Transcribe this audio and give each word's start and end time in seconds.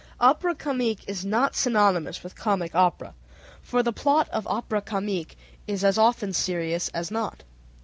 Opera 0.19 0.55
comique 0.55 1.03
is 1.07 1.23
not 1.23 1.55
synonymous 1.55 2.23
with 2.23 2.33
comic 2.35 2.73
opera, 2.73 3.13
for 3.61 3.83
the 3.83 3.93
plot 3.93 4.27
of 4.29 4.47
opera 4.47 4.81
comique 4.81 5.37
is 5.67 5.83
as 5.83 5.95
often 5.95 6.33
serious 6.33 6.87
as 6.89 7.11
not. 7.11 7.43